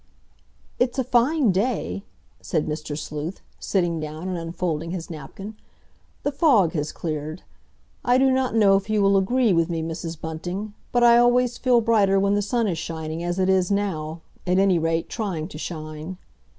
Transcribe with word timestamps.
"It's 0.79 0.97
a 0.97 1.03
fine 1.03 1.51
day," 1.51 2.01
said 2.41 2.65
Mr. 2.65 2.97
Sleuth, 2.97 3.39
sitting 3.59 3.99
down 3.99 4.29
and 4.29 4.35
unfolding 4.35 4.89
his 4.89 5.11
napkin. 5.11 5.55
"The 6.23 6.31
fog 6.31 6.73
has 6.73 6.91
cleared. 6.91 7.43
I 8.03 8.17
do 8.17 8.31
not 8.31 8.55
know 8.55 8.75
if 8.77 8.89
you 8.89 9.03
will 9.03 9.15
agree 9.15 9.53
with 9.53 9.69
me, 9.69 9.83
Mrs. 9.83 10.19
Bunting, 10.19 10.73
but 10.91 11.03
I 11.03 11.19
always 11.19 11.59
feel 11.59 11.81
brighter 11.81 12.19
when 12.19 12.33
the 12.33 12.41
sun 12.41 12.65
is 12.67 12.79
shining, 12.79 13.23
as 13.23 13.37
it 13.37 13.47
is 13.47 13.69
now, 13.69 14.21
at 14.47 14.57
any 14.57 14.79
rate, 14.79 15.07
trying 15.07 15.47
to 15.49 15.59
shine." 15.59 16.17